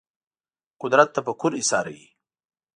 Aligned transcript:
قدرت 0.81 1.09
تفکر 1.15 1.51
ایساروي 1.55 2.05